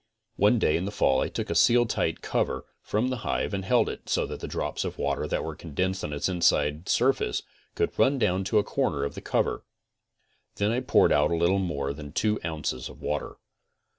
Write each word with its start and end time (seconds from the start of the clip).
One 0.37 0.57
day 0.57 0.77
in 0.77 0.85
the 0.85 0.91
fall 0.91 1.21
I 1.21 1.27
took 1.29 1.51
a 1.51 1.53
Seal 1.53 1.85
Tight 1.85 2.23
cover 2.23 2.65
from 2.81 3.09
the 3.09 3.17
hive 3.17 3.53
and 3.53 3.63
held 3.63 3.87
it 3.87 4.09
so 4.09 4.25
that 4.25 4.39
the 4.39 4.47
drops 4.47 4.83
of 4.83 4.97
water 4.97 5.27
that 5.27 5.43
were 5.43 5.53
condensed 5.55 6.03
on 6.03 6.11
its 6.11 6.27
inside 6.27 6.89
surface 6.89 7.43
could 7.75 7.99
run 7.99 8.17
down 8.17 8.43
to 8.45 8.57
a 8.57 8.63
corner 8.63 9.03
of 9.03 9.13
the 9.13 9.21
cover. 9.21 9.63
Then 10.55 10.71
I 10.71 10.79
poured 10.79 11.11
out 11.11 11.29
a 11.29 11.35
little 11.37 11.59
more 11.59 11.93
than 11.93 12.13
two 12.13 12.39
ounces 12.43 12.89
of 12.89 12.99
water. 12.99 13.35